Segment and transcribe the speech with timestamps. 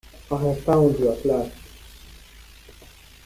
[0.31, 1.55] I have found you at last!